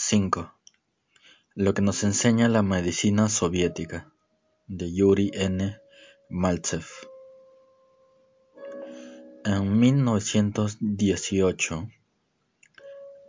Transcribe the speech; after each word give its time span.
5. 0.00 0.54
Lo 1.54 1.74
que 1.74 1.82
nos 1.82 2.04
enseña 2.04 2.48
la 2.48 2.62
medicina 2.62 3.28
soviética, 3.28 4.10
de 4.68 4.90
Yuri 4.90 5.30
N. 5.34 5.76
Maltsev. 6.30 6.86
En 9.44 9.78
1918, 9.78 11.88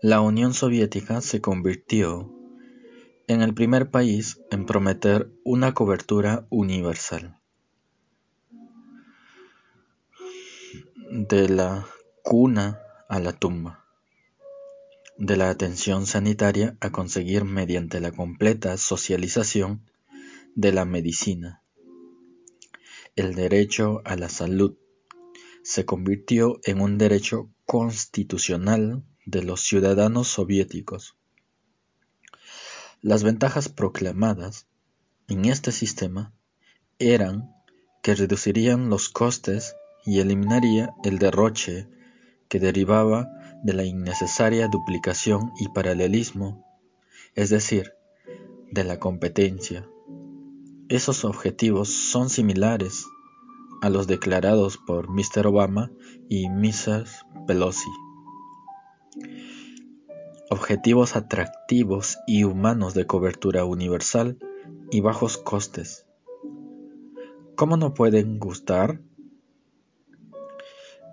la 0.04 0.22
Unión 0.22 0.54
Soviética 0.54 1.20
se 1.22 1.42
convirtió 1.42 2.32
en 3.28 3.42
el 3.42 3.54
primer 3.54 3.90
país 3.90 4.40
en 4.52 4.66
prometer 4.66 5.30
una 5.44 5.74
cobertura 5.74 6.46
universal. 6.50 7.39
De 11.30 11.48
la 11.48 11.86
cuna 12.24 12.82
a 13.08 13.20
la 13.20 13.34
tumba. 13.34 13.86
De 15.20 15.38
la 15.38 15.52
atención 15.52 16.08
sanitaria 16.08 16.76
a 16.80 16.90
conseguir 16.90 17.46
mediante 17.46 18.00
la 18.00 18.12
completa 18.12 18.76
socialización 18.78 19.86
de 20.56 20.72
la 20.72 20.86
medicina. 20.86 21.62
El 23.16 23.36
derecho 23.36 24.02
a 24.06 24.16
la 24.16 24.28
salud 24.28 24.76
se 25.62 25.86
convirtió 25.86 26.60
en 26.64 26.82
un 26.82 26.98
derecho 26.98 27.52
constitucional 27.68 29.04
de 29.28 29.44
los 29.44 29.62
ciudadanos 29.62 30.30
soviéticos. 30.30 31.16
Las 33.02 33.22
ventajas 33.22 33.70
proclamadas 33.70 34.66
en 35.28 35.46
este 35.46 35.72
sistema 35.72 36.34
eran 36.98 37.54
que 38.02 38.16
reducirían 38.16 38.90
los 38.90 39.10
costes 39.10 39.76
y 40.06 40.20
eliminaría 40.20 40.94
el 41.04 41.20
derroche 41.20 41.88
que 42.48 42.60
derivaba 42.60 43.30
de 43.64 43.74
la 43.74 43.84
innecesaria 43.84 44.68
duplicación 44.68 45.52
y 45.60 45.68
paralelismo, 45.70 46.66
es 47.36 47.50
decir, 47.50 47.94
de 48.72 48.84
la 48.84 49.00
competencia. 49.00 49.88
Esos 50.90 51.26
objetivos 51.26 51.90
son 51.90 52.30
similares 52.30 53.06
a 53.82 53.90
los 53.90 54.08
declarados 54.08 54.78
por 54.78 55.10
Mr. 55.10 55.48
Obama 55.48 55.92
y 56.28 56.50
Mrs. 56.50 57.26
Pelosi. 57.48 57.90
Objetivos 60.50 61.16
atractivos 61.16 62.18
y 62.26 62.44
humanos 62.44 62.94
de 62.94 63.06
cobertura 63.06 63.66
universal 63.66 64.40
y 64.92 65.02
bajos 65.02 65.38
costes. 65.38 66.08
¿Cómo 67.56 67.78
no 67.78 67.94
pueden 67.94 68.40
gustar? 68.40 69.02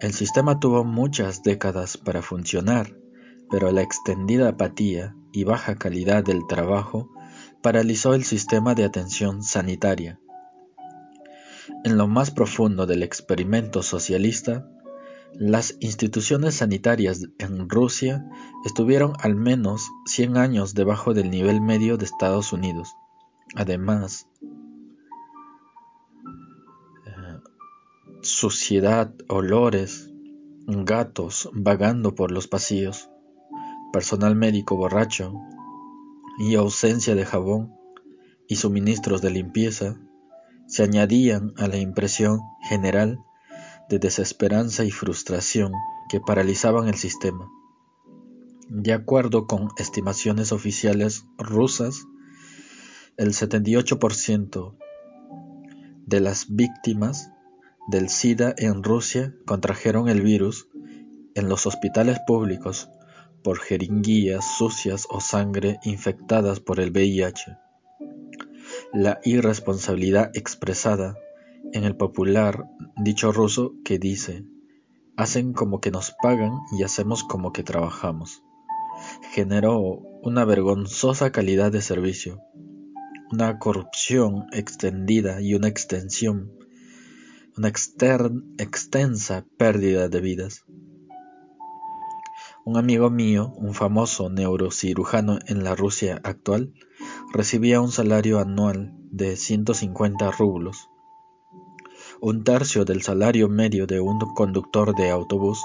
El 0.00 0.12
sistema 0.12 0.61
tuvo 0.61 0.84
muchas 0.84 1.42
décadas 1.42 1.97
para 1.97 2.20
funcionar, 2.20 2.94
pero 3.50 3.72
la 3.72 3.80
extendida 3.80 4.50
apatía 4.50 5.16
y 5.33 5.44
baja 5.44 5.77
calidad 5.77 6.22
del 6.22 6.47
trabajo 6.47 7.11
paralizó 7.62 8.12
el 8.14 8.25
sistema 8.25 8.75
de 8.75 8.84
atención 8.84 9.42
sanitaria. 9.42 10.20
En 11.84 11.97
lo 11.97 12.08
más 12.08 12.30
profundo 12.30 12.86
del 12.86 13.03
experimento 13.03 13.83
socialista, 13.83 14.69
las 15.33 15.77
instituciones 15.80 16.56
sanitarias 16.56 17.28
en 17.38 17.69
Rusia 17.69 18.25
estuvieron 18.64 19.14
al 19.20 19.34
menos 19.34 19.91
100 20.06 20.36
años 20.36 20.75
debajo 20.75 21.14
del 21.14 21.31
nivel 21.31 21.60
medio 21.60 21.97
de 21.97 22.05
Estados 22.05 22.53
Unidos. 22.53 22.94
Además, 23.55 24.28
suciedad, 28.27 29.14
olores, 29.28 30.10
gatos 30.66 31.48
vagando 31.52 32.14
por 32.14 32.32
los 32.32 32.48
pasillos, 32.48 33.08
personal 33.92 34.34
médico 34.34 34.76
borracho 34.76 35.32
y 36.38 36.56
ausencia 36.56 37.14
de 37.14 37.25
jabón 37.25 37.72
y 38.48 38.56
suministros 38.56 39.22
de 39.22 39.31
limpieza 39.31 39.97
se 40.66 40.82
añadían 40.82 41.53
a 41.56 41.69
la 41.69 41.76
impresión 41.76 42.41
general 42.69 43.20
de 43.88 44.00
desesperanza 44.00 44.84
y 44.84 44.91
frustración 44.91 45.72
que 46.08 46.20
paralizaban 46.20 46.88
el 46.88 46.97
sistema. 46.97 47.48
De 48.69 48.93
acuerdo 48.93 49.47
con 49.47 49.69
estimaciones 49.78 50.50
oficiales 50.50 51.25
rusas, 51.38 52.04
el 53.16 53.28
78% 53.28 54.76
de 56.06 56.20
las 56.20 56.47
víctimas 56.48 57.31
del 57.86 58.08
SIDA 58.08 58.54
en 58.58 58.82
Rusia 58.82 59.34
contrajeron 59.47 60.08
el 60.08 60.20
virus 60.20 60.69
en 61.34 61.48
los 61.48 61.66
hospitales 61.66 62.19
públicos 62.26 62.88
por 63.44 63.60
jeringuillas 63.60 64.56
sucias 64.58 65.06
o 65.08 65.20
sangre 65.20 65.78
infectadas 65.84 66.58
por 66.58 66.80
el 66.80 66.91
VIH. 66.91 67.56
La 68.92 69.20
irresponsabilidad 69.25 70.30
expresada 70.34 71.16
en 71.72 71.84
el 71.84 71.96
popular 71.96 72.69
dicho 72.96 73.30
ruso 73.30 73.75
que 73.84 73.98
dice, 73.98 74.44
hacen 75.16 75.52
como 75.52 75.80
que 75.80 75.91
nos 75.91 76.12
pagan 76.22 76.52
y 76.76 76.82
hacemos 76.82 77.22
como 77.22 77.52
que 77.52 77.62
trabajamos, 77.62 78.42
generó 79.32 79.78
una 80.22 80.44
vergonzosa 80.44 81.30
calidad 81.30 81.70
de 81.70 81.82
servicio, 81.82 82.41
una 83.30 83.58
corrupción 83.58 84.46
extendida 84.52 85.41
y 85.41 85.54
una 85.54 85.69
extensión, 85.69 86.52
una 87.56 87.69
extensa 87.69 89.47
pérdida 89.56 90.09
de 90.09 90.21
vidas. 90.21 90.67
Un 92.67 92.77
amigo 92.77 93.09
mío, 93.09 93.55
un 93.56 93.72
famoso 93.72 94.28
neurocirujano 94.28 95.39
en 95.47 95.65
la 95.65 95.75
Rusia 95.75 96.21
actual, 96.22 96.75
recibía 97.33 97.81
un 97.81 97.91
salario 97.91 98.41
anual 98.41 98.93
de 99.11 99.37
150 99.37 100.31
rublos, 100.33 100.91
un 102.21 102.44
tercio 102.44 102.84
del 102.84 103.03
salario 103.03 103.49
medio 103.49 103.87
de 103.87 104.00
un 104.00 104.19
conductor 104.34 104.94
de 104.94 105.11
autobús, 105.11 105.59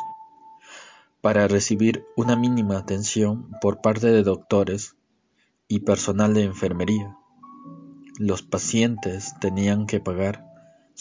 para 1.19 1.47
recibir 1.47 2.05
una 2.15 2.37
mínima 2.37 2.77
atención 2.77 3.51
por 3.61 3.81
parte 3.81 4.07
de 4.07 4.23
doctores 4.23 4.95
y 5.67 5.81
personal 5.81 6.33
de 6.33 6.43
enfermería. 6.43 7.17
Los 8.17 8.43
pacientes 8.43 9.33
tenían 9.41 9.87
que 9.87 9.99
pagar 9.99 10.50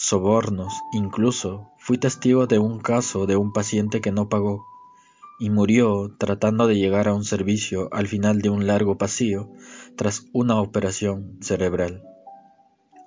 sobornos, 0.01 0.81
incluso 0.91 1.69
fui 1.77 1.99
testigo 1.99 2.47
de 2.47 2.57
un 2.57 2.79
caso 2.79 3.27
de 3.27 3.35
un 3.35 3.53
paciente 3.53 4.01
que 4.01 4.11
no 4.11 4.29
pagó 4.29 4.65
y 5.39 5.51
murió 5.51 6.15
tratando 6.17 6.65
de 6.65 6.75
llegar 6.75 7.07
a 7.07 7.13
un 7.13 7.23
servicio 7.23 7.87
al 7.91 8.07
final 8.07 8.41
de 8.41 8.49
un 8.49 8.65
largo 8.65 8.97
pasillo 8.97 9.51
tras 9.95 10.25
una 10.33 10.59
operación 10.59 11.37
cerebral. 11.39 12.01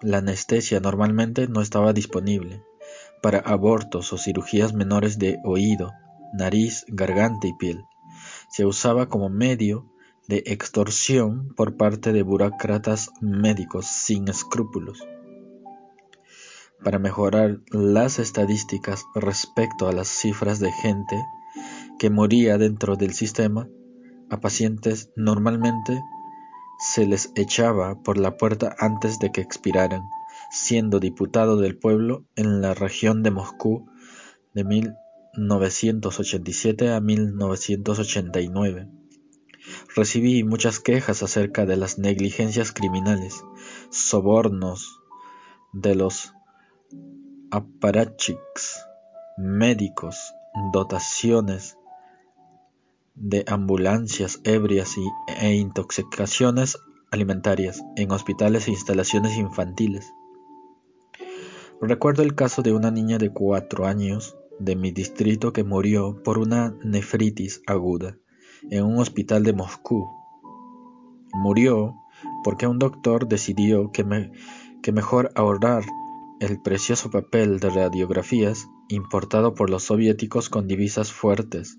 La 0.02 0.18
anestesia 0.18 0.78
normalmente 0.78 1.48
no 1.48 1.62
estaba 1.62 1.92
disponible 1.92 2.62
para 3.20 3.40
abortos 3.40 4.12
o 4.12 4.16
cirugías 4.16 4.72
menores 4.72 5.18
de 5.18 5.40
oído, 5.42 5.90
nariz, 6.32 6.84
garganta 6.86 7.48
y 7.48 7.54
piel. 7.54 7.82
Se 8.48 8.66
usaba 8.66 9.08
como 9.08 9.30
medio 9.30 9.90
de 10.28 10.44
extorsión 10.46 11.52
por 11.56 11.76
parte 11.76 12.12
de 12.12 12.22
burócratas 12.22 13.10
médicos 13.20 13.86
sin 13.86 14.28
escrúpulos. 14.28 15.04
Para 16.82 16.98
mejorar 16.98 17.60
las 17.70 18.18
estadísticas 18.18 19.04
respecto 19.14 19.88
a 19.88 19.92
las 19.92 20.08
cifras 20.08 20.58
de 20.58 20.72
gente 20.72 21.16
que 21.98 22.10
moría 22.10 22.58
dentro 22.58 22.96
del 22.96 23.14
sistema, 23.14 23.68
a 24.30 24.40
pacientes 24.40 25.10
normalmente 25.16 26.02
se 26.78 27.06
les 27.06 27.32
echaba 27.36 28.02
por 28.02 28.18
la 28.18 28.36
puerta 28.36 28.76
antes 28.78 29.18
de 29.18 29.32
que 29.32 29.40
expiraran, 29.40 30.02
siendo 30.50 31.00
diputado 31.00 31.56
del 31.56 31.78
pueblo 31.78 32.26
en 32.36 32.60
la 32.60 32.74
región 32.74 33.22
de 33.22 33.30
Moscú 33.30 33.88
de 34.52 34.64
1987 34.64 36.92
a 36.92 37.00
1989. 37.00 38.90
Recibí 39.96 40.44
muchas 40.44 40.80
quejas 40.80 41.22
acerca 41.22 41.64
de 41.64 41.76
las 41.76 41.98
negligencias 41.98 42.72
criminales, 42.72 43.42
sobornos 43.90 45.00
de 45.72 45.94
los 45.94 46.33
aparachiks 47.54 48.84
médicos, 49.36 50.34
dotaciones 50.72 51.78
de 53.14 53.44
ambulancias 53.46 54.40
ebrias 54.42 54.96
e 55.40 55.54
intoxicaciones 55.54 56.78
alimentarias 57.12 57.84
en 57.94 58.10
hospitales 58.10 58.66
e 58.66 58.72
instalaciones 58.72 59.36
infantiles. 59.36 60.12
Recuerdo 61.80 62.24
el 62.24 62.34
caso 62.34 62.62
de 62.62 62.72
una 62.72 62.90
niña 62.90 63.18
de 63.18 63.30
cuatro 63.32 63.86
años 63.86 64.36
de 64.58 64.74
mi 64.74 64.90
distrito 64.90 65.52
que 65.52 65.62
murió 65.62 66.24
por 66.24 66.38
una 66.38 66.74
nefritis 66.82 67.62
aguda 67.68 68.18
en 68.68 68.84
un 68.84 68.98
hospital 68.98 69.44
de 69.44 69.52
Moscú. 69.52 70.08
Murió 71.32 71.94
porque 72.42 72.66
un 72.66 72.80
doctor 72.80 73.28
decidió 73.28 73.92
que 73.92 74.92
mejor 74.92 75.30
ahorrar 75.36 75.84
el 76.44 76.60
precioso 76.60 77.10
papel 77.10 77.58
de 77.58 77.70
radiografías 77.70 78.68
importado 78.88 79.54
por 79.54 79.70
los 79.70 79.84
soviéticos 79.84 80.50
con 80.50 80.68
divisas 80.68 81.12
fuertes. 81.12 81.78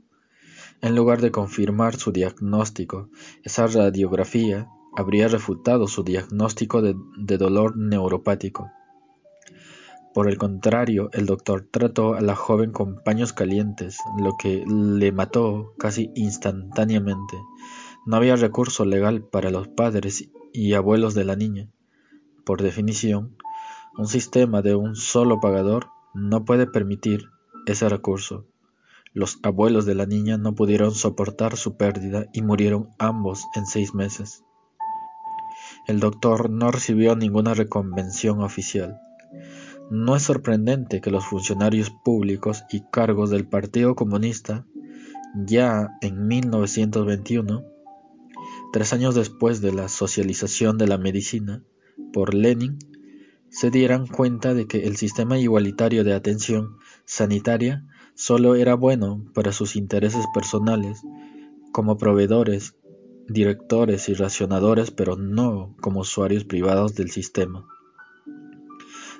En 0.81 0.95
lugar 0.95 1.21
de 1.21 1.31
confirmar 1.31 1.95
su 1.95 2.11
diagnóstico, 2.11 3.09
esa 3.43 3.67
radiografía 3.67 4.67
habría 4.95 5.27
refutado 5.27 5.87
su 5.87 6.03
diagnóstico 6.03 6.81
de, 6.81 6.95
dolor 7.37 7.77
neuropático. 7.77 8.71
Por 10.13 10.29
el 10.29 10.37
contrario, 10.37 11.09
el 11.11 11.25
doctor 11.25 11.67
trató 11.69 12.13
a 12.13 12.21
la 12.21 12.35
joven 12.35 12.71
con 12.71 13.03
paños 13.03 13.33
calientes, 13.33 13.99
lo 14.17 14.37
que 14.37 14.63
le 14.65 15.11
mató 15.11 15.73
casi 15.77 16.11
instantáneamente. 16.15 17.37
No 18.05 18.15
había 18.15 18.37
recurso 18.37 18.85
legal 18.85 19.23
para 19.23 19.51
los 19.51 19.67
padres 19.67 20.29
y 20.53 20.73
abuelos 20.73 21.13
de 21.13 21.25
la 21.25 21.35
niña. 21.35 21.67
Por 22.45 22.61
definición, 22.61 23.35
un 23.97 24.07
sistema 24.07 24.61
de 24.61 24.75
un 24.75 24.95
solo 24.95 25.39
pagador 25.39 25.87
no 26.13 26.43
puede 26.45 26.67
permitir 26.67 27.29
ese 27.65 27.87
recurso. 27.89 28.45
Los 29.13 29.39
abuelos 29.43 29.85
de 29.85 29.95
la 29.95 30.05
niña 30.05 30.37
no 30.37 30.55
pudieron 30.55 30.91
soportar 30.93 31.55
su 31.55 31.77
pérdida 31.77 32.25
y 32.33 32.41
murieron 32.41 32.89
ambos 32.99 33.45
en 33.55 33.65
seis 33.65 33.93
meses. 33.93 34.43
El 35.87 35.99
doctor 35.99 36.49
no 36.49 36.71
recibió 36.71 37.15
ninguna 37.15 37.53
reconvención 37.53 38.41
oficial. 38.41 38.99
No 39.89 40.15
es 40.15 40.23
sorprendente 40.23 40.99
que 40.99 41.11
los 41.11 41.25
funcionarios 41.25 41.91
públicos 41.91 42.63
y 42.69 42.81
cargos 42.91 43.29
del 43.29 43.47
Partido 43.47 43.95
Comunista, 43.95 44.65
ya 45.35 45.91
en 46.01 46.27
1921, 46.27 47.63
tres 48.73 48.93
años 48.93 49.15
después 49.15 49.61
de 49.61 49.71
la 49.71 49.87
socialización 49.87 50.77
de 50.77 50.87
la 50.87 50.97
medicina 50.97 51.63
por 52.11 52.33
Lenin, 52.33 52.79
se 53.55 53.71
dieran 53.71 54.05
cuenta 54.05 54.53
de 54.53 54.67
que 54.67 54.85
el 54.85 54.97
sistema 54.97 55.37
igualitario 55.37 56.03
de 56.03 56.13
atención 56.13 56.75
sanitaria 57.05 57.87
solo 58.13 58.55
era 58.55 58.75
bueno 58.75 59.23
para 59.33 59.53
sus 59.53 59.77
intereses 59.77 60.25
personales 60.33 61.01
como 61.71 61.97
proveedores 61.97 62.75
directores 63.29 64.09
y 64.09 64.13
racionadores, 64.13 64.91
pero 64.91 65.15
no 65.15 65.73
como 65.79 66.01
usuarios 66.01 66.43
privados 66.43 66.95
del 66.95 67.11
sistema. 67.11 67.65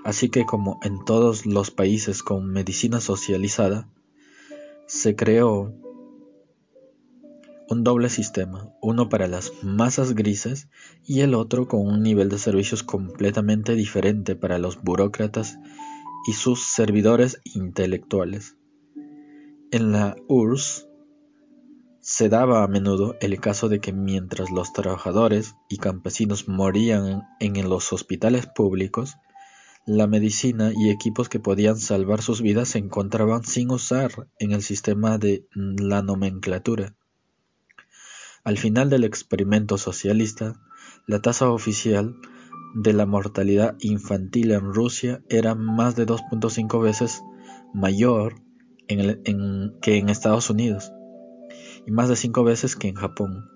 Así 0.03 0.27
que 0.27 0.45
como 0.45 0.81
en 0.83 1.05
todos 1.05 1.45
los 1.45 1.71
países 1.71 2.21
con 2.21 2.51
medicina 2.51 2.99
socializada, 2.99 3.87
se 4.85 5.15
creó 5.15 5.73
un 7.69 7.83
doble 7.83 8.09
sistema, 8.09 8.69
uno 8.81 9.09
para 9.09 9.27
las 9.27 9.51
masas 9.63 10.13
grises 10.13 10.69
y 11.05 11.21
el 11.21 11.33
otro 11.33 11.67
con 11.67 11.85
un 11.85 12.03
nivel 12.03 12.29
de 12.29 12.37
servicios 12.37 12.83
completamente 12.83 13.75
diferente 13.75 14.35
para 14.35 14.59
los 14.59 14.81
burócratas 14.81 15.57
y 16.27 16.33
sus 16.33 16.63
servidores 16.63 17.41
intelectuales. 17.43 18.57
En 19.71 19.91
la 19.91 20.15
URSS 20.27 20.87
se 21.99 22.29
daba 22.29 22.63
a 22.63 22.67
menudo 22.67 23.15
el 23.19 23.39
caso 23.39 23.67
de 23.67 23.79
que 23.79 23.91
mientras 23.91 24.51
los 24.51 24.73
trabajadores 24.73 25.55
y 25.69 25.77
campesinos 25.77 26.47
morían 26.47 27.23
en 27.39 27.67
los 27.67 27.91
hospitales 27.91 28.45
públicos, 28.45 29.15
la 29.87 30.07
medicina 30.07 30.71
y 30.75 30.89
equipos 30.89 31.29
que 31.29 31.39
podían 31.39 31.77
salvar 31.77 32.21
sus 32.21 32.41
vidas 32.41 32.69
se 32.69 32.79
encontraban 32.79 33.43
sin 33.43 33.71
usar 33.71 34.27
en 34.39 34.51
el 34.51 34.61
sistema 34.61 35.17
de 35.17 35.47
la 35.53 36.01
nomenclatura. 36.01 36.95
Al 38.45 38.59
final 38.59 38.91
del 38.91 39.03
experimento 39.03 39.79
socialista, 39.79 40.61
la 41.07 41.19
tasa 41.19 41.49
oficial 41.49 42.15
de 42.75 42.93
la 42.93 43.07
mortalidad 43.07 43.75
infantil 43.79 44.51
en 44.51 44.71
Rusia 44.71 45.23
era 45.29 45.55
más 45.55 45.95
de 45.95 46.05
2.5 46.05 46.79
veces 46.79 47.23
mayor 47.73 48.35
que 48.87 49.97
en 49.97 50.09
Estados 50.09 50.51
Unidos 50.51 50.93
y 51.87 51.91
más 51.91 52.07
de 52.07 52.15
cinco 52.15 52.43
veces 52.43 52.75
que 52.75 52.87
en 52.87 52.93
Japón. 52.93 53.49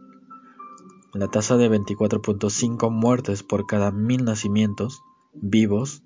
La 1.13 1.27
tasa 1.27 1.56
de 1.56 1.69
24.5 1.69 2.89
muertes 2.89 3.44
por 3.44 3.68
cada 3.68 3.91
mil 3.91 4.24
nacimientos 4.24 5.03
vivos 5.33 6.01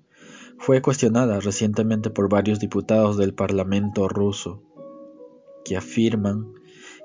fue 0.58 0.82
cuestionada 0.82 1.40
recientemente 1.40 2.10
por 2.10 2.28
varios 2.28 2.60
diputados 2.60 3.16
del 3.16 3.32
Parlamento 3.32 4.08
ruso, 4.08 4.62
que 5.64 5.78
afirman 5.78 6.52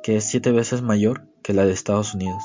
que 0.04 0.18
es 0.18 0.26
siete 0.26 0.52
veces 0.52 0.82
mayor 0.82 1.29
que 1.50 1.56
la 1.56 1.66
de 1.66 1.72
Estados 1.72 2.14
Unidos. 2.14 2.44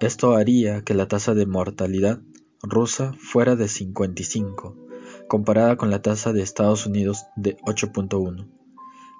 Esto 0.00 0.34
haría 0.34 0.80
que 0.80 0.94
la 0.94 1.08
tasa 1.08 1.34
de 1.34 1.44
mortalidad 1.44 2.22
rusa 2.62 3.12
fuera 3.18 3.54
de 3.54 3.68
55, 3.68 4.74
comparada 5.28 5.76
con 5.76 5.90
la 5.90 6.00
tasa 6.00 6.32
de 6.32 6.40
Estados 6.40 6.86
Unidos 6.86 7.26
de 7.36 7.58
8.1 7.58 8.48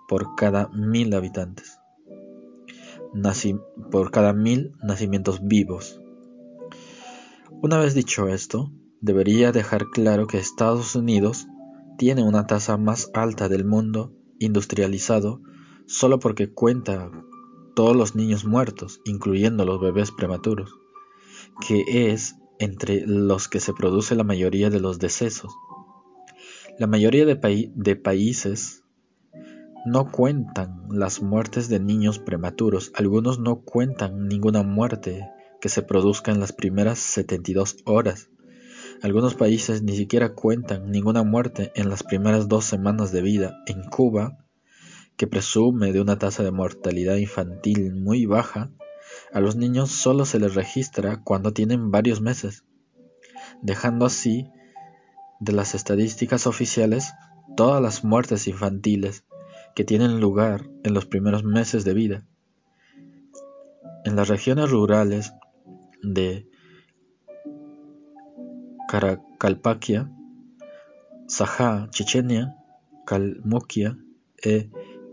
por 0.09 0.37
cada 0.37 0.69
mil 0.69 1.13
habitantes 1.13 1.79
por 3.91 4.11
cada 4.11 4.33
mil 4.33 4.73
nacimientos 4.83 5.47
vivos. 5.47 6.01
Una 7.51 7.77
vez 7.77 7.93
dicho 7.93 8.27
esto, 8.29 8.73
debería 9.03 9.53
dejar 9.53 9.89
claro 9.91 10.27
que 10.27 10.39
Estados 10.39 10.97
Unidos 10.97 11.47
tiene 11.99 12.23
una 12.23 12.47
tasa 12.47 12.79
más 12.79 13.11
alta 13.13 13.51
del 13.51 13.67
mundo 13.67 14.15
industrializado 14.39 15.43
solo 15.87 16.19
porque 16.19 16.51
cuenta 16.51 17.11
todos 17.77 17.95
los 17.95 18.17
niños 18.17 18.47
muertos, 18.47 19.03
incluyendo 19.05 19.67
los 19.67 19.79
bebés 19.79 20.11
prematuros, 20.11 20.79
que 21.69 22.11
es 22.11 22.37
entre 22.59 23.07
los 23.07 23.49
que 23.49 23.61
se 23.61 23.75
produce 23.75 24.17
la 24.17 24.25
mayoría 24.25 24.71
de 24.71 24.81
los 24.81 24.99
decesos. 24.99 25.53
La 26.79 26.87
mayoría 26.87 27.27
de, 27.27 27.71
de 27.75 27.97
países 27.97 28.83
no 29.85 30.11
cuentan 30.11 30.87
las 30.91 31.21
muertes 31.21 31.69
de 31.69 31.79
niños 31.79 32.19
prematuros, 32.19 32.93
algunos 32.95 33.39
no 33.39 33.61
cuentan 33.61 34.27
ninguna 34.27 34.63
muerte 34.63 35.29
que 35.61 35.69
se 35.69 35.83
produzca 35.83 36.33
en 36.33 36.41
las 36.41 36.53
primeras 36.53 36.99
72 36.99 37.77
horas. 37.85 38.31
Algunos 39.03 39.35
países 39.35 39.83
ni 39.83 39.95
siquiera 39.95 40.33
cuentan 40.33 40.91
ninguna 40.91 41.25
muerte 41.25 41.73
en 41.75 41.91
las 41.91 42.03
primeras 42.03 42.49
dos 42.49 42.65
semanas 42.65 43.13
de 43.13 43.21
vida. 43.21 43.63
En 43.67 43.83
Cuba, 43.83 44.46
que 45.17 45.27
presume 45.27 45.93
de 45.93 46.01
una 46.01 46.19
tasa 46.19 46.43
de 46.43 46.51
mortalidad 46.51 47.17
infantil 47.17 47.95
muy 47.95 48.27
baja, 48.27 48.71
a 49.33 49.41
los 49.41 49.57
niños 49.57 49.91
solo 49.91 50.25
se 50.25 50.39
les 50.39 50.55
registra 50.55 51.23
cuando 51.23 51.53
tienen 51.53 51.91
varios 51.91 52.21
meses, 52.21 52.65
dejando 53.63 54.07
así 54.07 54.51
de 55.41 55.53
las 55.53 55.75
estadísticas 55.75 56.47
oficiales 56.47 57.13
todas 57.57 57.83
las 57.83 58.05
muertes 58.05 58.47
infantiles 58.49 59.25
que 59.75 59.85
tienen 59.85 60.21
lugar 60.21 60.69
en 60.85 60.95
los 60.95 61.07
primeros 61.07 61.45
meses 61.45 61.85
de 61.85 61.95
vida. 61.95 62.27
En 64.05 64.17
las 64.17 64.29
regiones 64.29 64.71
rurales 64.71 65.33
de 66.03 66.49
Karakalpakia, 68.89 70.11
Sajá, 71.27 71.89
Chechenia, 71.91 72.57
Kalmukia 73.05 73.99
e 74.43 74.71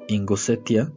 Ingusetia, 0.09 0.91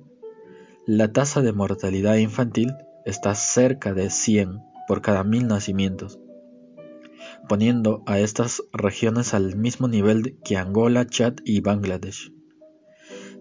la 0.85 1.13
tasa 1.13 1.41
de 1.41 1.53
mortalidad 1.53 2.17
infantil 2.17 2.73
está 3.05 3.37
cerca 3.37 3.95
de 3.95 4.11
100 4.11 4.61
por 4.89 5.01
cada 5.01 5.23
mil 5.23 5.47
nacimientos, 5.47 6.19
poniendo 7.49 8.03
a 8.07 8.19
estas 8.19 8.63
regiones 8.73 9.33
al 9.33 9.55
mismo 9.55 9.87
nivel 9.87 10.39
que 10.45 10.57
Angola, 10.57 11.07
Chad 11.07 11.35
y 11.45 11.61
Bangladesh. 11.61 12.33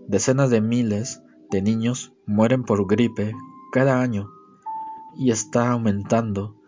Decenas 0.07 0.51
de 0.51 0.61
miles 0.61 1.23
de 1.49 1.63
niños 1.63 2.13
mueren 2.27 2.63
por 2.63 2.85
gripe 2.87 3.33
cada 3.71 4.01
año 4.01 4.29
y 5.17 5.31
está 5.31 5.71
aumentando 5.71 6.61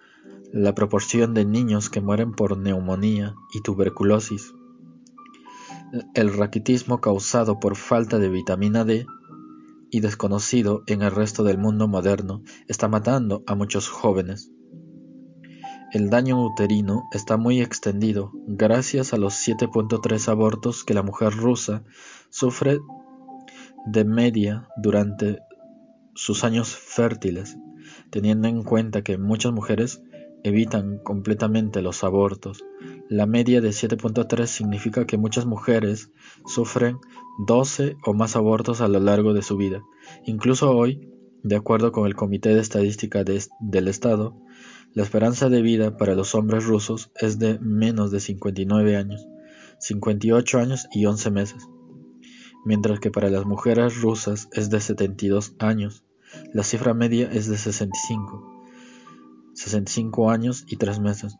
la 0.51 0.73
proporción 0.73 1.35
de 1.35 1.45
niños 1.45 1.91
que 1.91 2.01
mueren 2.01 2.31
por 2.33 2.57
neumonía 2.57 3.35
y 3.53 3.61
tuberculosis. 3.61 4.55
El 6.13 6.33
raquitismo 6.33 6.99
causado 6.99 7.59
por 7.59 7.75
falta 7.75 8.19
de 8.19 8.29
vitamina 8.29 8.83
D 8.83 9.05
y 9.89 10.01
desconocido 10.01 10.83
en 10.87 11.01
el 11.01 11.11
resto 11.11 11.43
del 11.43 11.57
mundo 11.57 11.87
moderno 11.87 12.43
está 12.67 12.87
matando 12.87 13.43
a 13.47 13.55
muchos 13.55 13.87
jóvenes. 13.87 14.51
El 15.93 16.09
daño 16.09 16.45
uterino 16.45 17.03
está 17.13 17.37
muy 17.37 17.61
extendido 17.61 18.31
gracias 18.45 19.13
a 19.13 19.17
los 19.17 19.35
7.3 19.35 20.27
abortos 20.27 20.83
que 20.83 20.93
la 20.93 21.03
mujer 21.03 21.33
rusa 21.33 21.83
sufre 22.29 22.79
de 23.85 24.03
media 24.03 24.67
durante 24.75 25.39
sus 26.13 26.43
años 26.43 26.75
fértiles, 26.75 27.57
teniendo 28.09 28.49
en 28.49 28.63
cuenta 28.63 29.01
que 29.01 29.17
muchas 29.17 29.53
mujeres 29.53 30.01
evitan 30.43 30.99
completamente 30.99 31.81
los 31.81 32.03
abortos. 32.03 32.65
La 33.09 33.25
media 33.25 33.61
de 33.61 33.69
7.3 33.69 34.47
significa 34.47 35.05
que 35.05 35.17
muchas 35.17 35.45
mujeres 35.45 36.11
sufren 36.45 36.97
12 37.47 37.95
o 38.05 38.13
más 38.13 38.35
abortos 38.35 38.81
a 38.81 38.89
lo 38.89 38.99
largo 38.99 39.33
de 39.33 39.41
su 39.41 39.55
vida. 39.55 39.81
Incluso 40.25 40.75
hoy, 40.75 41.09
de 41.41 41.55
acuerdo 41.55 41.93
con 41.93 42.05
el 42.05 42.15
Comité 42.15 42.53
de 42.53 42.59
Estadística 42.59 43.23
del 43.23 43.87
Estado, 43.87 44.35
la 44.93 45.03
esperanza 45.03 45.47
de 45.47 45.61
vida 45.61 45.95
para 45.95 46.15
los 46.15 46.35
hombres 46.35 46.65
rusos 46.65 47.11
es 47.15 47.39
de 47.39 47.59
menos 47.59 48.11
de 48.11 48.19
59 48.19 48.97
años, 48.97 49.25
58 49.79 50.59
años 50.59 50.87
y 50.91 51.05
11 51.05 51.31
meses, 51.31 51.69
mientras 52.65 52.99
que 52.99 53.09
para 53.09 53.29
las 53.29 53.45
mujeres 53.45 54.01
rusas 54.01 54.49
es 54.51 54.69
de 54.69 54.81
72 54.81 55.55
años. 55.59 56.03
La 56.53 56.63
cifra 56.63 56.93
media 56.93 57.29
es 57.31 57.47
de 57.47 57.57
65, 57.57 58.65
65 59.53 60.29
años 60.29 60.65
y 60.67 60.75
3 60.75 60.99
meses. 60.99 61.37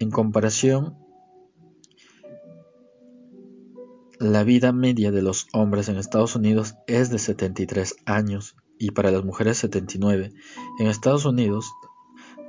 En 0.00 0.10
comparación, 0.10 0.96
la 4.18 4.44
vida 4.44 4.72
media 4.72 5.12
de 5.12 5.20
los 5.20 5.46
hombres 5.52 5.90
en 5.90 5.98
Estados 5.98 6.34
Unidos 6.36 6.74
es 6.86 7.10
de 7.10 7.18
73 7.18 7.96
años 8.06 8.56
y 8.78 8.92
para 8.92 9.10
las 9.10 9.26
mujeres 9.26 9.58
79. 9.58 10.32
En 10.78 10.86
Estados 10.86 11.26
Unidos, 11.26 11.70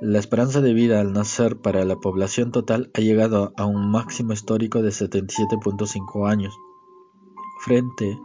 la 0.00 0.18
esperanza 0.18 0.62
de 0.62 0.72
vida 0.72 0.98
al 0.98 1.12
nacer 1.12 1.58
para 1.58 1.84
la 1.84 1.96
población 1.96 2.52
total 2.52 2.90
ha 2.94 3.02
llegado 3.02 3.52
a 3.58 3.66
un 3.66 3.90
máximo 3.90 4.32
histórico 4.32 4.80
de 4.80 4.88
77.5 4.88 6.30
años, 6.30 6.54
frente 7.60 8.18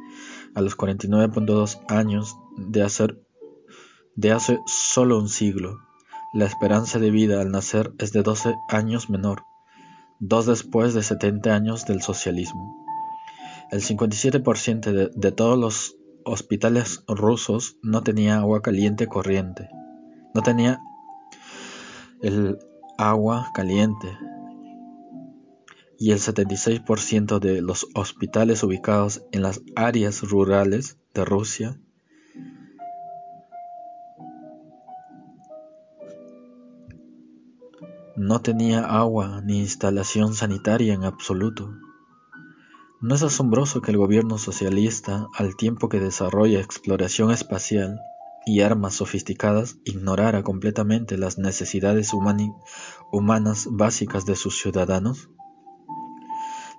a 0.55 0.61
los 0.61 0.77
49.2 0.77 1.81
años 1.89 2.37
de 2.55 2.81
hace, 2.81 3.07
de 4.15 4.31
hace 4.31 4.59
solo 4.67 5.19
un 5.19 5.27
siglo. 5.27 5.86
La 6.33 6.45
esperanza 6.45 6.99
de 6.99 7.09
vida 7.09 7.39
al 7.39 7.51
nacer 7.51 7.93
es 7.99 8.11
de 8.11 8.21
12 8.21 8.55
años 8.69 9.09
menor, 9.09 9.45
dos 10.19 10.45
después 10.45 10.93
de 10.93 11.01
70 11.01 11.55
años 11.55 11.85
del 11.85 12.01
socialismo. 12.01 12.85
El 13.71 13.81
57% 13.81 14.91
de, 14.91 15.09
de 15.15 15.31
todos 15.31 15.57
los 15.57 15.95
hospitales 16.25 17.03
rusos 17.07 17.77
no 17.81 18.03
tenía 18.03 18.37
agua 18.37 18.61
caliente 18.61 19.07
corriente, 19.07 19.69
no 20.33 20.41
tenía 20.41 20.81
el 22.21 22.57
agua 22.97 23.51
caliente 23.53 24.07
y 25.97 26.11
el 26.11 26.19
76% 26.19 27.39
de 27.39 27.61
los 27.61 27.87
hospitales 27.95 28.63
ubicados 28.63 29.23
en 29.31 29.43
las 29.43 29.61
áreas 29.75 30.21
rurales 30.23 30.97
de 31.13 31.25
Rusia 31.25 31.79
no 38.17 38.41
tenía 38.41 38.83
agua 38.83 39.41
ni 39.45 39.59
instalación 39.59 40.33
sanitaria 40.33 40.93
en 40.93 41.03
absoluto. 41.03 41.71
No 42.99 43.13
es 43.13 43.21
asombroso 43.21 43.81
que 43.81 43.91
el 43.91 43.97
gobierno 43.97 44.39
socialista, 44.39 45.27
al 45.35 45.55
tiempo 45.55 45.87
que 45.87 45.99
desarrolla 45.99 46.59
exploración 46.59 47.29
espacial, 47.29 47.99
y 48.47 48.61
armas 48.61 48.95
sofisticadas 48.95 49.77
ignorara 49.83 50.41
completamente 50.41 51.17
las 51.17 51.37
necesidades 51.37 52.11
humanas 53.11 53.67
básicas 53.69 54.25
de 54.25 54.35
sus 54.35 54.57
ciudadanos? 54.57 55.29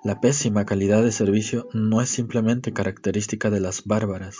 La 0.03 0.19
pésima 0.19 0.65
calidad 0.65 1.03
de 1.03 1.11
servicio 1.11 1.67
no 1.73 2.01
es 2.01 2.09
simplemente 2.09 2.73
característica 2.73 3.49
de 3.49 3.59
las 3.59 3.85
bárbaras. 3.85 4.37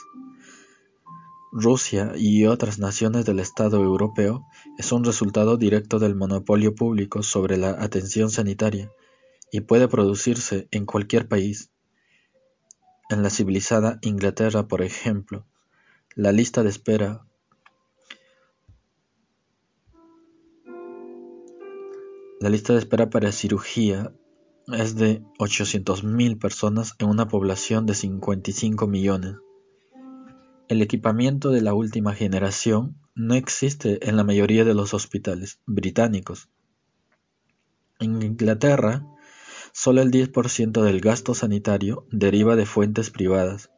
Rusia 1.52 2.14
y 2.16 2.46
otras 2.46 2.78
naciones 2.78 3.26
del 3.26 3.40
Estado 3.40 3.84
europeo 3.84 4.46
es 4.78 4.92
un 4.92 5.04
resultado 5.04 5.58
directo 5.58 5.98
del 5.98 6.16
monopolio 6.16 6.76
público 6.76 7.24
sobre 7.24 7.58
la 7.58 7.72
atención 7.72 8.30
sanitaria 8.30 8.92
y 9.52 9.62
puede 9.62 9.88
producirse 9.88 10.68
en 10.72 10.86
cualquier 10.86 11.28
país. 11.28 11.72
En 13.10 13.24
la 13.24 13.32
civilizada 13.32 13.98
Inglaterra, 14.02 14.68
por 14.68 14.84
ejemplo, 14.84 15.46
la 16.16 16.32
lista 16.32 16.62
de 16.62 16.70
espera 16.70 17.26
La 22.40 22.50
lista 22.50 22.72
de 22.72 22.80
espera 22.80 23.10
para 23.10 23.34
cirugía 23.34 24.14
es 24.68 24.96
de 24.96 25.22
800.000 25.40 26.40
personas 26.40 26.96
en 26.98 27.10
una 27.10 27.28
población 27.28 27.86
de 27.86 27.96
55 27.96 28.88
millones. 28.88 29.36
El 30.70 30.84
equipamiento 30.84 31.50
de 31.50 31.64
la 31.64 31.74
última 31.74 32.14
generación 32.14 32.96
no 33.16 33.34
existe 33.34 34.08
en 34.08 34.16
la 34.16 34.24
mayoría 34.24 34.64
de 34.66 34.76
los 34.76 34.94
hospitales 34.94 35.60
británicos. 35.66 36.48
En 38.00 38.22
Inglaterra, 38.22 39.04
solo 39.74 40.04
el 40.04 40.12
10% 40.12 40.84
del 40.84 41.02
gasto 41.02 41.34
sanitario 41.34 42.06
deriva 42.12 42.56
de 42.56 42.68
fuentes 42.68 43.10
privadas. 43.10 43.72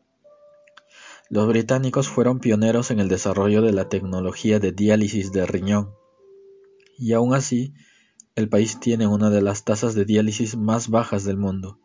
Los 1.30 1.48
británicos 1.48 2.10
fueron 2.10 2.40
pioneros 2.42 2.92
en 2.92 3.00
el 3.00 3.08
desarrollo 3.08 3.62
de 3.62 3.72
la 3.72 3.88
tecnología 3.88 4.60
de 4.60 4.74
diálisis 4.74 5.32
de 5.32 5.46
riñón, 5.46 5.92
y 6.98 7.14
aún 7.14 7.34
así, 7.34 7.74
el 8.36 8.50
país 8.50 8.82
tiene 8.82 9.08
una 9.08 9.30
de 9.30 9.42
las 9.42 9.64
tasas 9.64 9.96
de 9.96 10.04
diálisis 10.04 10.58
más 10.58 10.90
bajas 10.90 11.24
del 11.24 11.38
mundo. 11.38 11.80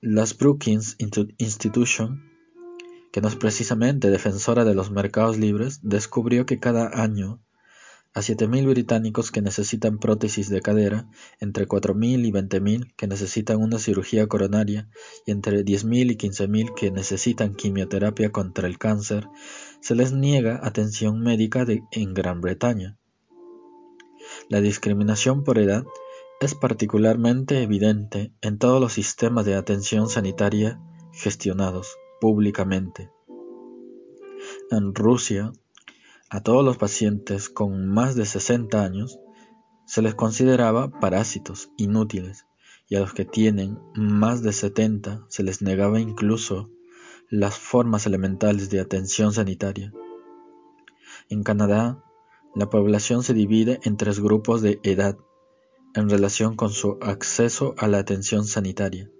Las 0.00 0.34
Brookings 0.38 0.96
Institution, 1.36 2.27
que 3.12 3.20
no 3.20 3.28
es 3.28 3.36
precisamente 3.36 4.10
defensora 4.10 4.64
de 4.64 4.74
los 4.74 4.90
mercados 4.90 5.38
libres, 5.38 5.80
descubrió 5.82 6.46
que 6.46 6.58
cada 6.58 7.02
año 7.02 7.40
a 8.14 8.20
7.000 8.20 8.68
británicos 8.68 9.30
que 9.30 9.42
necesitan 9.42 9.98
prótesis 9.98 10.48
de 10.48 10.60
cadera, 10.60 11.06
entre 11.40 11.68
4.000 11.68 12.26
y 12.26 12.32
20.000 12.32 12.94
que 12.96 13.06
necesitan 13.06 13.60
una 13.62 13.78
cirugía 13.78 14.26
coronaria 14.26 14.88
y 15.26 15.30
entre 15.30 15.64
10.000 15.64 16.12
y 16.12 16.16
15.000 16.16 16.74
que 16.74 16.90
necesitan 16.90 17.54
quimioterapia 17.54 18.32
contra 18.32 18.66
el 18.66 18.78
cáncer, 18.78 19.28
se 19.80 19.94
les 19.94 20.12
niega 20.12 20.60
atención 20.62 21.20
médica 21.20 21.66
en 21.92 22.14
Gran 22.14 22.40
Bretaña. 22.40 22.96
La 24.48 24.60
discriminación 24.60 25.44
por 25.44 25.58
edad 25.58 25.84
es 26.40 26.54
particularmente 26.54 27.62
evidente 27.62 28.32
en 28.40 28.58
todos 28.58 28.80
los 28.80 28.94
sistemas 28.94 29.44
de 29.44 29.54
atención 29.54 30.08
sanitaria 30.08 30.80
gestionados 31.12 31.96
públicamente. 32.20 33.10
En 34.70 34.94
Rusia, 34.94 35.52
a 36.30 36.42
todos 36.42 36.64
los 36.64 36.76
pacientes 36.76 37.48
con 37.48 37.88
más 37.88 38.14
de 38.14 38.26
60 38.26 38.84
años 38.84 39.18
se 39.86 40.02
les 40.02 40.14
consideraba 40.14 40.90
parásitos 40.90 41.70
inútiles 41.76 42.46
y 42.88 42.96
a 42.96 43.00
los 43.00 43.14
que 43.14 43.24
tienen 43.24 43.78
más 43.94 44.42
de 44.42 44.52
70 44.52 45.24
se 45.28 45.42
les 45.42 45.62
negaba 45.62 46.00
incluso 46.00 46.70
las 47.30 47.58
formas 47.58 48.06
elementales 48.06 48.70
de 48.70 48.80
atención 48.80 49.32
sanitaria. 49.32 49.92
En 51.28 51.42
Canadá, 51.42 52.02
la 52.54 52.70
población 52.70 53.22
se 53.22 53.34
divide 53.34 53.80
en 53.84 53.96
tres 53.96 54.20
grupos 54.20 54.62
de 54.62 54.80
edad 54.82 55.18
en 55.94 56.08
relación 56.08 56.56
con 56.56 56.70
su 56.70 56.98
acceso 57.00 57.74
a 57.78 57.86
la 57.86 57.98
atención 57.98 58.44
sanitaria. 58.44 59.10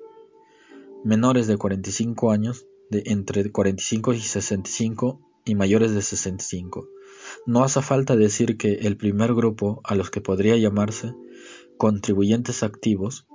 Menores 1.05 1.47
de 1.47 1.57
45 1.57 2.31
años, 2.31 2.67
de 2.91 3.03
entre 3.07 3.51
45 3.51 4.13
y 4.15 4.21
65 4.21 5.21
y 5.45 5.55
mayores 5.55 5.95
de 5.95 6.03
65 6.03 6.89
no 7.47 7.65
hace 7.65 7.83
falta 7.83 8.17
decir 8.17 8.57
que 8.57 8.75
el 8.75 8.97
primer 8.97 9.35
grupo, 9.35 9.81
a 9.85 9.95
los 9.95 10.11
que 10.11 10.21
podría 10.21 10.57
llamarse 10.57 11.15
contribuyentes 11.77 12.63
activos, 12.63 13.27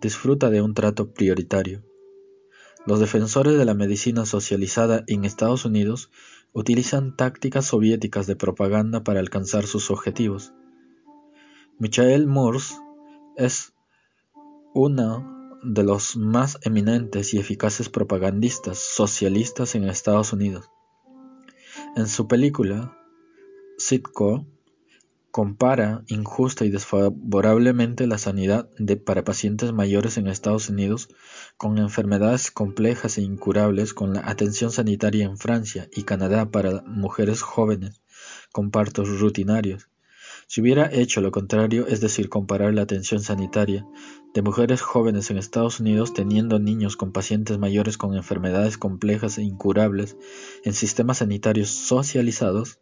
disfruta 0.00 0.50
de 0.50 0.62
un 0.62 0.74
trato 0.74 1.12
prioritario. 1.12 1.84
Los 2.86 2.98
defensores 2.98 3.56
de 3.56 3.64
la 3.64 3.74
medicina 3.74 4.26
socializada 4.26 5.04
en 5.06 5.24
Estados 5.24 5.64
Unidos 5.64 6.10
utilizan 6.52 7.16
tácticas 7.16 7.66
soviéticas 7.66 8.26
de 8.26 8.36
propaganda 8.36 9.04
para 9.04 9.20
alcanzar 9.20 9.66
sus 9.66 9.90
objetivos. 9.90 10.52
Michael 11.78 12.26
Moores 12.26 12.78
es 13.36 13.72
uno 14.74 15.41
de 15.62 15.82
los 15.82 16.16
más 16.16 16.58
eminentes 16.62 17.34
y 17.34 17.38
eficaces 17.38 17.88
propagandistas 17.88 18.78
socialistas 18.78 19.74
en 19.74 19.84
Estados 19.84 20.32
Unidos. 20.32 20.70
En 21.96 22.08
su 22.08 22.26
película 22.26 22.96
Sitco 23.78 24.46
compara 25.30 26.04
injusta 26.08 26.64
y 26.64 26.70
desfavorablemente 26.70 28.06
la 28.06 28.18
sanidad 28.18 28.68
para 29.04 29.24
pacientes 29.24 29.72
mayores 29.72 30.18
en 30.18 30.28
Estados 30.28 30.68
Unidos 30.68 31.08
con 31.56 31.78
enfermedades 31.78 32.50
complejas 32.50 33.16
e 33.16 33.22
incurables 33.22 33.94
con 33.94 34.12
la 34.12 34.28
atención 34.28 34.70
sanitaria 34.70 35.24
en 35.24 35.38
Francia 35.38 35.88
y 35.90 36.02
Canadá 36.02 36.50
para 36.50 36.82
mujeres 36.82 37.40
jóvenes 37.40 38.02
con 38.52 38.70
partos 38.70 39.08
rutinarios. 39.20 39.88
Si 40.52 40.60
hubiera 40.60 40.92
hecho 40.92 41.22
lo 41.22 41.30
contrario, 41.30 41.86
es 41.86 42.02
decir, 42.02 42.28
comparar 42.28 42.74
la 42.74 42.82
atención 42.82 43.22
sanitaria 43.22 43.86
de 44.34 44.42
mujeres 44.42 44.82
jóvenes 44.82 45.30
en 45.30 45.38
Estados 45.38 45.80
Unidos 45.80 46.12
teniendo 46.12 46.58
niños 46.58 46.98
con 46.98 47.10
pacientes 47.10 47.56
mayores 47.56 47.96
con 47.96 48.14
enfermedades 48.14 48.76
complejas 48.76 49.38
e 49.38 49.44
incurables 49.44 50.18
en 50.62 50.74
sistemas 50.74 51.16
sanitarios 51.16 51.70
socializados, 51.70 52.80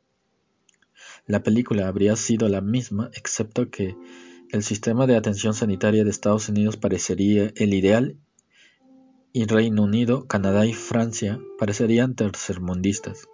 la 1.28 1.44
película 1.44 1.86
habría 1.86 2.16
sido 2.16 2.48
la 2.48 2.60
misma 2.60 3.12
excepto 3.14 3.70
que 3.70 3.94
el 4.50 4.64
sistema 4.64 5.06
de 5.06 5.16
atención 5.16 5.54
sanitaria 5.54 6.02
de 6.02 6.10
Estados 6.10 6.48
Unidos 6.48 6.76
parecería 6.76 7.52
el 7.54 7.72
ideal 7.72 8.16
y 9.32 9.44
Reino 9.44 9.84
Unido, 9.84 10.26
Canadá 10.26 10.66
y 10.66 10.72
Francia 10.72 11.38
parecerían 11.56 12.16
tercermundistas. 12.16 13.28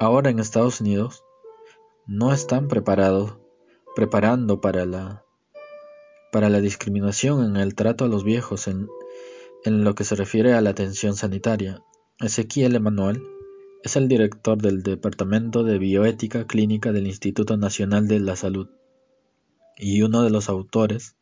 Ahora 0.00 0.30
en 0.30 0.38
Estados 0.38 0.80
Unidos 0.80 1.22
no 2.08 2.32
están 2.32 2.68
preparados, 2.68 3.36
preparando 3.94 4.62
para 4.62 4.86
la 4.86 5.24
para 6.32 6.48
la 6.48 6.60
discriminación 6.60 7.44
en 7.44 7.56
el 7.56 7.74
trato 7.74 8.04
a 8.04 8.08
los 8.08 8.24
viejos 8.24 8.66
en, 8.66 8.88
en 9.64 9.84
lo 9.84 9.94
que 9.94 10.04
se 10.04 10.14
refiere 10.14 10.54
a 10.54 10.60
la 10.60 10.70
atención 10.70 11.16
sanitaria. 11.16 11.82
Ezequiel 12.18 12.76
Emanuel 12.76 13.22
es 13.82 13.96
el 13.96 14.08
director 14.08 14.60
del 14.60 14.82
Departamento 14.82 15.64
de 15.64 15.78
Bioética 15.78 16.46
Clínica 16.46 16.92
del 16.92 17.06
Instituto 17.06 17.56
Nacional 17.56 18.08
de 18.08 18.20
la 18.20 18.36
Salud 18.36 18.68
y 19.76 20.02
uno 20.02 20.22
de 20.22 20.30
los 20.30 20.48
autores 20.48 21.16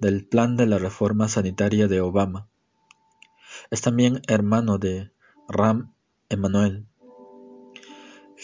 del 0.00 0.26
Plan 0.26 0.56
de 0.56 0.66
la 0.66 0.78
Reforma 0.78 1.28
Sanitaria 1.28 1.86
de 1.86 2.00
Obama. 2.00 2.48
Es 3.70 3.82
también 3.82 4.20
hermano 4.26 4.78
de 4.78 5.12
Ram 5.48 5.94
Emanuel, 6.28 6.86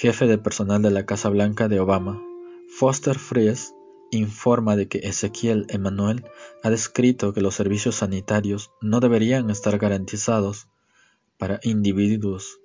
jefe 0.00 0.26
de 0.26 0.38
personal 0.38 0.80
de 0.80 0.90
la 0.90 1.04
Casa 1.04 1.28
Blanca 1.28 1.68
de 1.68 1.78
Obama. 1.78 2.22
Foster 2.70 3.18
Fries 3.18 3.74
informa 4.10 4.74
de 4.74 4.88
que 4.88 5.00
Ezequiel 5.00 5.66
Emanuel 5.68 6.24
ha 6.62 6.70
descrito 6.70 7.34
que 7.34 7.42
los 7.42 7.54
servicios 7.54 7.96
sanitarios 7.96 8.70
no 8.80 9.00
deberían 9.00 9.50
estar 9.50 9.76
garantizados 9.76 10.68
para 11.36 11.60
individuos 11.64 12.60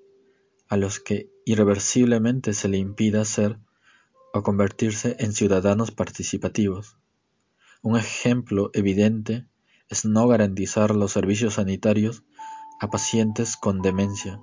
a 0.70 0.78
los 0.78 1.02
que 1.02 1.30
irreversiblemente 1.44 2.54
se 2.54 2.70
le 2.70 2.78
impida 2.78 3.26
ser 3.26 3.60
o 4.34 4.42
convertirse 4.42 5.18
en 5.20 5.34
ciudadanos 5.34 5.92
participativos. 5.92 6.96
Un 7.82 7.98
ejemplo 7.98 8.70
evidente 8.72 9.46
es 9.90 10.06
no 10.06 10.26
garantizar 10.30 10.96
los 10.96 11.12
servicios 11.12 11.56
sanitarios 11.56 12.24
a 12.80 12.90
pacientes 12.90 13.58
con 13.58 13.82
demencia. 13.82 14.40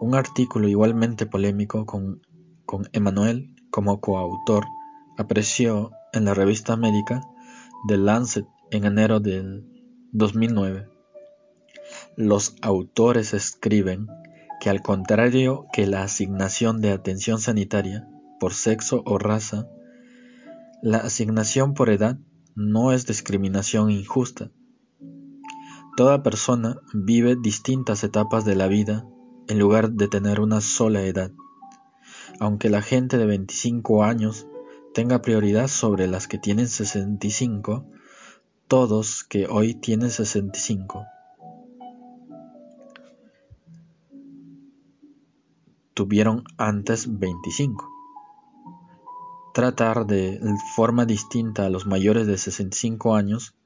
Un 0.00 0.14
artículo 0.14 0.68
igualmente 0.68 1.26
polémico 1.26 1.84
con, 1.84 2.20
Emanuel 2.92 3.56
como 3.70 4.00
coautor 4.00 4.64
apareció 5.16 5.90
en 6.12 6.24
la 6.24 6.34
revista 6.34 6.76
médica 6.76 7.22
The 7.88 7.98
Lancet 7.98 8.46
en 8.70 8.84
enero 8.84 9.18
del 9.18 9.66
2009. 10.12 10.88
Los 12.16 12.54
autores 12.62 13.34
escriben 13.34 14.06
que 14.60 14.70
al 14.70 14.82
contrario 14.82 15.66
que 15.72 15.86
la 15.86 16.02
asignación 16.02 16.80
de 16.80 16.92
atención 16.92 17.40
sanitaria 17.40 18.08
por 18.38 18.54
sexo 18.54 19.02
o 19.04 19.18
raza, 19.18 19.68
la 20.80 20.98
asignación 20.98 21.74
por 21.74 21.90
edad 21.90 22.18
no 22.54 22.92
es 22.92 23.04
discriminación 23.04 23.90
injusta. 23.90 24.52
Toda 25.96 26.22
persona 26.22 26.76
vive 26.94 27.34
distintas 27.34 28.04
etapas 28.04 28.44
de 28.44 28.54
la 28.54 28.68
vida 28.68 29.04
en 29.48 29.58
lugar 29.58 29.90
de 29.90 30.08
tener 30.08 30.40
una 30.40 30.60
sola 30.60 31.02
edad. 31.02 31.30
Aunque 32.40 32.70
la 32.70 32.82
gente 32.82 33.18
de 33.18 33.26
25 33.26 34.04
años 34.04 34.46
tenga 34.94 35.22
prioridad 35.22 35.68
sobre 35.68 36.06
las 36.06 36.28
que 36.28 36.38
tienen 36.38 36.68
65, 36.68 37.84
todos 38.66 39.24
que 39.24 39.46
hoy 39.46 39.74
tienen 39.74 40.10
65 40.10 41.06
tuvieron 45.94 46.44
antes 46.58 47.18
25 47.18 47.98
tratar 49.58 50.06
de 50.06 50.40
forma 50.76 51.04
distinta 51.04 51.66
a 51.66 51.70
los 51.70 51.84
mayores 51.84 52.28
de 52.28 52.38
65 52.38 53.16
años 53.16 53.56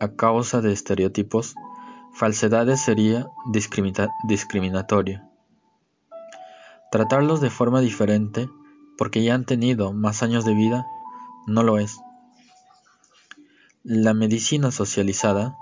a 0.00 0.12
causa 0.12 0.62
de 0.62 0.72
estereotipos, 0.72 1.54
falsedades 2.12 2.80
sería 2.80 3.26
discriminatorio. 4.24 5.22
Tratarlos 6.90 7.40
de 7.40 7.50
forma 7.50 7.80
diferente 7.80 8.48
porque 8.98 9.22
ya 9.22 9.34
han 9.34 9.44
tenido 9.44 9.92
más 9.92 10.22
años 10.22 10.44
de 10.44 10.54
vida 10.54 10.86
no 11.46 11.62
lo 11.62 11.78
es. 11.78 12.00
La 13.82 14.12
medicina 14.12 14.70
socializada 14.70 15.56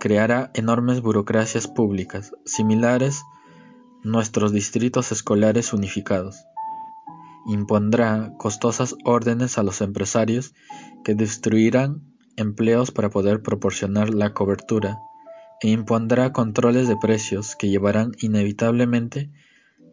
creará 0.00 0.50
enormes 0.54 1.02
burocracias 1.02 1.68
públicas 1.68 2.32
similares 2.44 3.24
nuestros 4.02 4.52
distritos 4.52 5.12
escolares 5.12 5.72
unificados 5.72 6.44
impondrá 7.46 8.32
costosas 8.38 8.94
órdenes 9.04 9.58
a 9.58 9.62
los 9.62 9.80
empresarios 9.80 10.54
que 11.04 11.14
destruirán 11.14 12.02
empleos 12.36 12.90
para 12.90 13.10
poder 13.10 13.42
proporcionar 13.42 14.10
la 14.10 14.32
cobertura 14.32 15.00
e 15.62 15.70
impondrá 15.70 16.32
controles 16.32 16.88
de 16.88 16.96
precios 16.96 17.54
que 17.54 17.68
llevarán 17.68 18.12
inevitablemente 18.20 19.30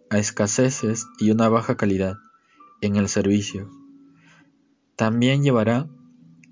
a 0.10 0.18
escaseces 0.18 1.06
y 1.20 1.30
una 1.32 1.48
baja 1.48 1.78
calidad 1.78 2.18
en 2.82 2.96
el 2.96 3.08
servicio. 3.08 3.70
También 4.96 5.44
llevará 5.44 5.88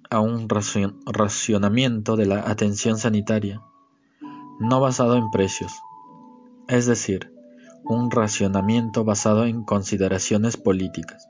a 0.09 0.19
un 0.19 0.47
racionamiento 0.47 2.15
de 2.15 2.27
la 2.27 2.49
atención 2.49 2.97
sanitaria, 2.97 3.61
no 4.59 4.79
basado 4.79 5.17
en 5.17 5.31
precios, 5.31 5.73
es 6.67 6.85
decir, 6.85 7.33
un 7.83 8.11
racionamiento 8.11 9.03
basado 9.03 9.45
en 9.45 9.63
consideraciones 9.63 10.57
políticas, 10.57 11.27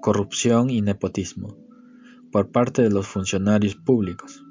corrupción 0.00 0.70
y 0.70 0.80
nepotismo 0.80 1.56
por 2.32 2.50
parte 2.50 2.82
de 2.82 2.90
los 2.90 3.06
funcionarios 3.06 3.74
públicos. 3.74 4.45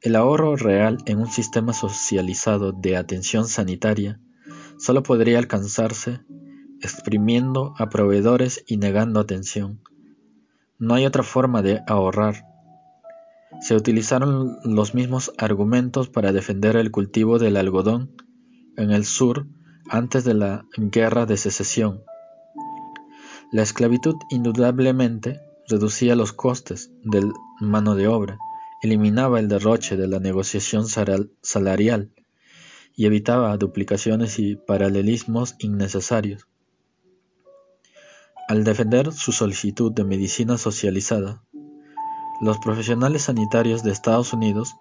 El 0.00 0.14
ahorro 0.14 0.54
real 0.54 0.98
en 1.06 1.18
un 1.18 1.26
sistema 1.26 1.72
socializado 1.72 2.70
de 2.70 2.96
atención 2.96 3.48
sanitaria 3.48 4.20
solo 4.78 5.02
podría 5.02 5.40
alcanzarse 5.40 6.20
exprimiendo 6.80 7.74
a 7.78 7.88
proveedores 7.88 8.62
y 8.68 8.76
negando 8.76 9.18
atención. 9.18 9.80
No 10.78 10.94
hay 10.94 11.04
otra 11.04 11.24
forma 11.24 11.62
de 11.62 11.82
ahorrar. 11.88 12.44
Se 13.60 13.74
utilizaron 13.74 14.58
los 14.62 14.94
mismos 14.94 15.32
argumentos 15.36 16.08
para 16.08 16.32
defender 16.32 16.76
el 16.76 16.92
cultivo 16.92 17.40
del 17.40 17.56
algodón 17.56 18.14
en 18.76 18.92
el 18.92 19.04
sur 19.04 19.48
antes 19.90 20.22
de 20.22 20.34
la 20.34 20.64
Guerra 20.76 21.26
de 21.26 21.36
Secesión. 21.36 22.04
La 23.50 23.62
esclavitud 23.62 24.14
indudablemente 24.30 25.40
reducía 25.68 26.14
los 26.14 26.32
costes 26.32 26.92
de 27.02 27.28
mano 27.60 27.96
de 27.96 28.06
obra, 28.06 28.38
eliminaba 28.82 29.40
el 29.40 29.48
derroche 29.48 29.96
de 29.96 30.08
la 30.08 30.20
negociación 30.20 30.86
salarial 30.86 32.10
y 32.94 33.06
evitaba 33.06 33.56
duplicaciones 33.56 34.38
y 34.38 34.56
paralelismos 34.56 35.56
innecesarios. 35.58 36.46
Al 38.48 38.64
defender 38.64 39.12
su 39.12 39.32
solicitud 39.32 39.92
de 39.92 40.04
medicina 40.04 40.58
socializada, 40.58 41.42
los 42.40 42.58
profesionales 42.58 43.22
sanitarios 43.22 43.82
de 43.82 43.92
Estados 43.92 44.32
Unidos 44.32 44.74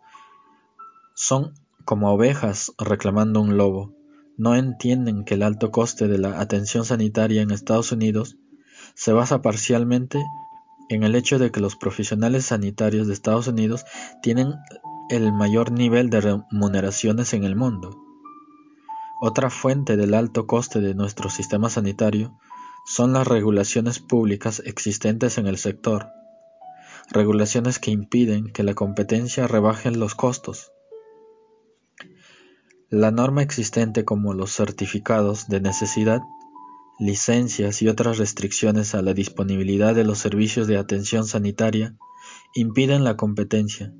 son 1.16 1.54
como 1.86 2.12
ovejas 2.12 2.72
reclamando 2.78 3.42
un 3.42 3.58
lobo 3.58 3.98
no 4.38 4.56
entienden 4.56 5.26
que 5.26 5.34
el 5.34 5.42
alto 5.42 5.72
coste 5.72 6.08
de 6.08 6.20
la 6.20 6.40
atención 6.40 6.86
sanitaria 6.86 7.42
en 7.42 7.50
Estados 7.50 7.92
Unidos 7.92 8.38
se 8.94 9.12
basa 9.12 9.42
parcialmente 9.42 10.24
en 10.89 11.04
el 11.04 11.15
hecho 11.15 11.39
de 11.39 11.52
que 11.52 11.60
los 11.60 11.76
profesionales 11.76 12.45
sanitarios 12.45 13.08
de 13.08 13.13
Estados 13.13 13.47
Unidos 13.47 13.86
tienen 14.21 14.54
el 15.10 15.32
mayor 15.34 15.71
nivel 15.71 16.10
de 16.10 16.21
remuneraciones 16.21 17.34
en 17.34 17.43
el 17.43 17.56
mundo. 17.56 18.04
Otra 19.21 19.50
fuente 19.50 19.97
del 19.97 20.13
alto 20.13 20.45
coste 20.45 20.80
de 20.80 20.93
nuestro 20.93 21.30
sistema 21.30 21.69
sanitario 21.69 22.38
son 22.86 23.13
las 23.13 23.28
regulaciones 23.28 24.00
públicas 24.00 24.62
existentes 24.65 25.38
en 25.38 25.47
el 25.47 25.58
sector, 25.58 26.10
regulaciones 27.10 27.80
que 27.80 27.91
impiden 27.91 28.52
que 28.52 28.63
la 28.63 28.76
competencia 28.76 29.47
rebaje 29.47 29.91
los 29.91 30.15
costos. 30.15 30.71
La 32.89 33.12
norma 33.12 33.41
existente 33.41 34.06
como 34.06 34.34
los 34.34 34.56
certificados 34.56 35.47
de 35.50 35.60
necesidad, 35.62 36.21
licencias 37.00 37.82
y 37.82 37.88
otras 37.88 38.18
restricciones 38.18 38.96
a 38.96 39.02
la 39.02 39.14
disponibilidad 39.14 39.94
de 39.94 40.04
los 40.04 40.20
servicios 40.20 40.68
de 40.68 40.78
atención 40.78 41.26
sanitaria 41.26 41.96
impiden 42.56 43.04
la 43.04 43.16
competencia 43.18 43.94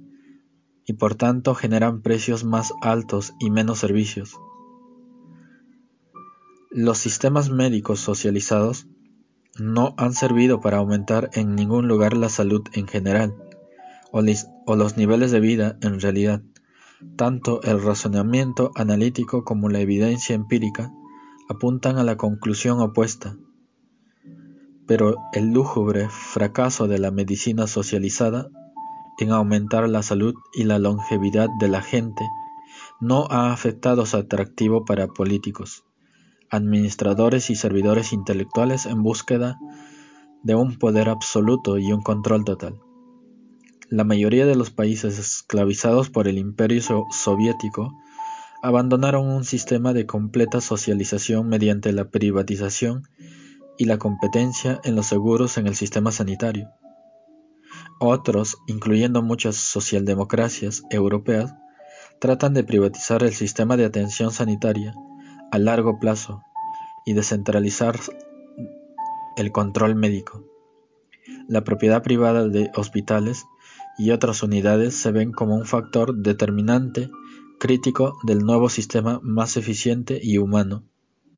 y 0.86 0.94
por 0.94 1.16
tanto 1.16 1.54
generan 1.54 2.02
precios 2.02 2.44
más 2.44 2.74
altos 2.82 3.34
y 3.40 3.52
menos 3.52 3.80
servicios. 3.80 4.40
Los 6.72 6.98
sistemas 6.98 7.50
médicos 7.50 8.00
socializados 8.00 8.88
no 9.60 9.96
han 9.98 10.14
servido 10.14 10.62
para 10.62 10.78
aumentar 10.78 11.30
en 11.34 11.56
ningún 11.56 11.88
lugar 11.88 12.16
la 12.16 12.30
salud 12.30 12.64
en 12.74 12.88
general 12.88 13.36
o, 14.12 14.22
los 14.76 14.98
niveles 14.98 15.32
de 15.32 15.40
vida 15.40 15.78
en 15.82 16.00
realidad. 16.00 16.42
Tanto 17.16 17.62
el 17.64 17.82
razonamiento 17.82 18.72
analítico 18.76 19.44
como 19.44 19.70
la 19.70 19.80
evidencia 19.80 20.36
empírica 20.36 20.92
apuntan 21.50 21.98
a 21.98 22.04
la 22.04 22.18
conclusión 22.18 22.80
opuesta. 22.80 23.38
Pero 24.86 25.18
el 25.34 25.52
lúgubre 25.52 26.10
fracaso 26.10 26.88
de 26.88 27.00
la 27.00 27.12
medicina 27.12 27.68
socializada 27.68 28.50
en 29.20 29.32
aumentar 29.32 29.88
la 29.90 30.04
salud 30.04 30.36
y 30.54 30.64
la 30.64 30.80
longevidad 30.80 31.50
de 31.60 31.68
la 31.68 31.82
gente 31.82 32.24
no 33.00 33.28
ha 33.30 33.52
afectado 33.52 34.06
su 34.06 34.18
atractivo 34.18 34.86
para 34.86 35.08
políticos, 35.08 35.84
administradores 36.50 37.50
y 37.50 37.56
servidores 37.56 38.14
intelectuales 38.14 38.86
en 38.86 39.04
búsqueda 39.04 39.60
de 40.44 40.56
un 40.56 40.78
poder 40.78 41.10
absoluto 41.10 41.78
y 41.78 41.92
un 41.92 42.02
control 42.02 42.46
total. 42.46 42.80
La 43.90 44.04
mayoría 44.04 44.46
de 44.46 44.56
los 44.56 44.70
países 44.70 45.18
esclavizados 45.18 46.10
por 46.10 46.28
el 46.28 46.38
Imperio 46.38 46.82
soviético 47.10 47.94
abandonaron 48.62 49.28
un 49.28 49.44
sistema 49.44 49.94
de 49.94 50.06
completa 50.06 50.62
socialización 50.62 51.48
mediante 51.48 51.92
la 51.94 52.10
privatización 52.10 53.04
y 53.78 53.86
la 53.86 53.98
competencia 53.98 54.80
en 54.84 54.96
los 54.96 55.08
seguros 55.08 55.58
en 55.58 55.68
el 55.68 55.76
sistema 55.76 56.12
sanitario. 56.12 56.70
Otros, 58.00 58.58
incluyendo 58.68 59.22
muchas 59.22 59.56
socialdemocracias 59.56 60.84
europeas, 60.90 61.54
tratan 62.20 62.54
de 62.54 62.64
privatizar 62.64 63.24
el 63.24 63.34
sistema 63.34 63.78
de 63.78 63.86
atención 63.86 64.32
sanitaria 64.32 64.94
a 65.52 65.60
largo 65.60 66.00
plazo 66.00 66.42
y 67.06 67.14
descentralizar 67.14 68.00
el 69.38 69.52
control 69.52 69.96
médico. 69.96 70.44
La 71.48 71.64
propiedad 71.64 72.04
privada 72.04 72.48
de 72.48 72.72
hospitales 72.76 73.46
y 73.98 74.12
otras 74.12 74.44
unidades 74.44 74.96
se 74.96 75.12
ven 75.12 75.32
como 75.32 75.56
un 75.56 75.66
factor 75.66 76.16
determinante 76.16 77.10
crítico 77.58 78.18
del 78.24 78.40
nuevo 78.40 78.70
sistema 78.70 79.20
más 79.24 79.58
eficiente 79.58 80.20
y 80.22 80.38
humano 80.38 80.84